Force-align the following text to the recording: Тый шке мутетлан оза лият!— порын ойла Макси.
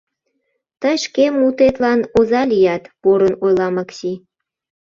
Тый 0.81 0.95
шке 1.03 1.25
мутетлан 1.39 1.99
оза 2.17 2.41
лият!— 2.49 2.83
порын 3.01 3.33
ойла 3.43 3.67
Макси. 3.75 4.13